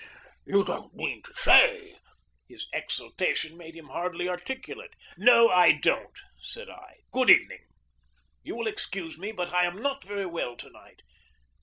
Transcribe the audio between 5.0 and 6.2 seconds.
"No, I don't,"